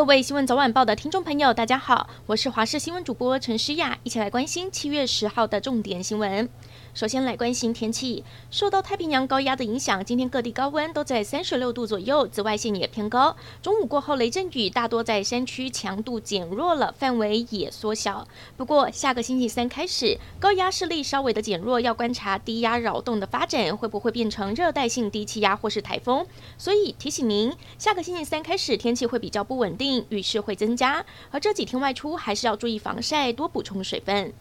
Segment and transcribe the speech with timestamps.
[0.00, 6.48] 各位新闻早晚报的听众朋友，大家好，我是华视新闻主播陈诗雅，一起来关心七月十号的重点新闻。
[6.94, 13.36] 首先来关心天气，受到太平洋高压的影响，今天各地高温都在三十六度左右，紫外线也偏高。
[13.62, 18.26] 中午过后，雷阵雨大多在山区强度减弱了，范围也缩小。
[18.56, 26.26] 不过下个星期三开始，高压势力稍微的减弱，要观察低压扰动的发展会不会变成热带性低气压或是台风。
[26.56, 34.32] 所以提醒您，下个星期三开始天气会比较不稳定，雨势会增加，而这几天外出还是要注意防晒，多补充水分。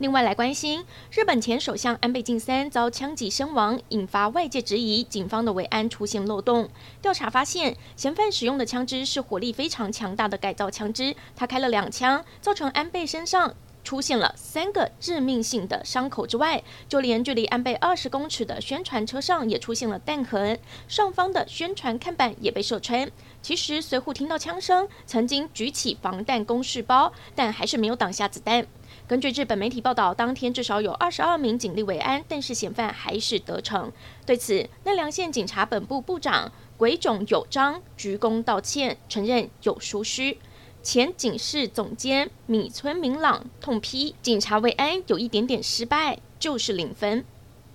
[0.00, 6.68] 另外来关心，日本前首相安倍晋三遭枪击身亡，引发外界质疑警方的维安出现漏洞。
[7.02, 23.10] 调查发现，嫌犯使用的枪支是火力非常强大的改造枪支，他开了两枪，造成安倍身上出现了三个致命性的伤口之外，就连距离安倍二十公尺的宣传车上也出现了弹痕，上方的宣传看板也被射穿。
[23.40, 28.66] 其实随扈听到枪声，曾经举起防弹公事包，但还是没有挡下子弹。
[29.06, 33.90] 根据日本媒体报道，当天至少有二十二名警力为安，但是嫌犯还是得逞。
[34.26, 40.36] 对此，奈良县警察本部部长鬼冢有章鞠躬道歉，承认有疏失。
[40.90, 47.26] 前警视总监米村明朗痛批警察维安有一点点失败，就是零分。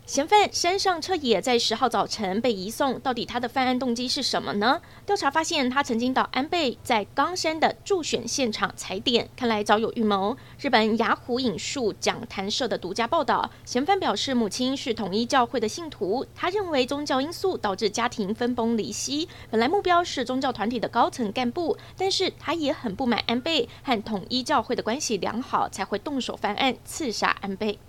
[0.06, 4.82] 嫌犯山上彻也在十号早晨被移送，到底他的犯案动机是什么呢？
[5.06, 10.36] 调查发现，他曾经到安倍在冈山的助选现场踩点，看来早有预谋。
[10.60, 27.80] 日本雅虎引述讲谈社的独家报道，嫌犯表示母亲是统一教会的信徒，他认为宗教因素导致家庭分崩离析，本来目标是宗教团体的高层干部，但是他也很不满安倍和统一教会的关系良好，才会动手犯案刺杀安倍。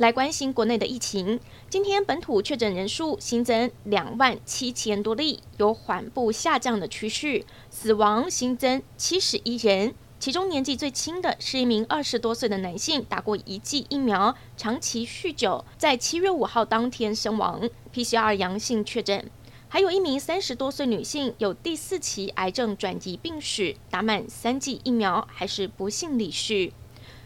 [0.00, 7.44] 来关心国内的疫情，今天本土确诊人数新增两万七千多例，有缓步下降的趋势。
[7.68, 19.30] 死亡新增七十一人，其中年纪最轻的是一名二十多岁的男性，打过一剂疫苗，长期酗酒，在七月五号当天身亡，PCR 阳性确诊。
[19.68, 26.72] 还有一名三十多岁女性，有第四期癌症转移病史，打满三剂疫苗，还是不幸离世。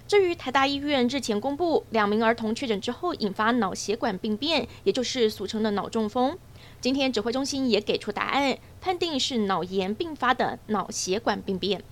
[0.06, 6.36] 至于台大医院日前公布两名儿童确诊之后引发脑血管病变，也就是俗称的脑中风。
[6.80, 11.82] 今天指挥中心也给出答案，判定是脑炎并发的脑血管病变。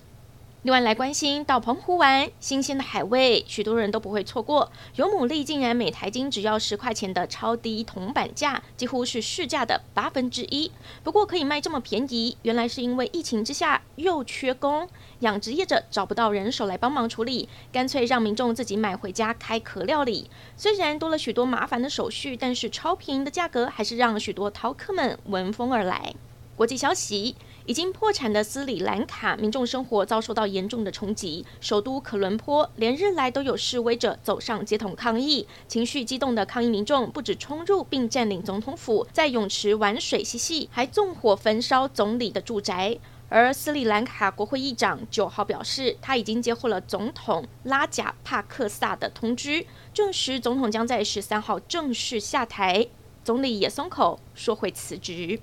[0.63, 4.71] 另外来关心到澎湖玩新鲜的海味，许多人都不会错过。
[4.95, 10.71] 有牡蛎竟然每台斤只要十块钱的超低铜板价，几乎是市价的八分之一。
[11.03, 14.87] 不过可以卖这么便宜，原来是因为疫情之下又缺工，
[15.19, 20.29] 养殖业者找不到人手来帮忙处理，干脆让民众自己买回家开壳料理。
[20.55, 26.15] 虽然多了许多麻烦的手续，但是超便宜的价格还是让许多饕客们闻风而来。
[26.55, 27.35] 国际消息。
[27.65, 42.97] 已经破产的斯里兰卡民众生活遭受到严重的冲击，首都可伦坡连日来都有示威者走上街头抗议，情绪激动的抗议民众不止冲入并占领总统府，在泳池玩水嬉戏，还纵火焚烧总理的住宅。
[43.29, 52.87] 而斯里兰卡国会议长九号表示，他已经接获了总统拉贾帕克萨的通知，证实总统将在十三号正式下台，
[53.23, 55.39] 总理也松口说会辞职。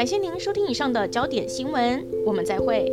[0.00, 2.90] 感谢您收听以上的焦点新闻，我们再会。